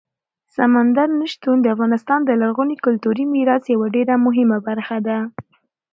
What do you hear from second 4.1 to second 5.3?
مهمه برخه ده.